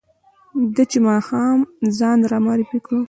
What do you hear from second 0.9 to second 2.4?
چې ماښام ځان را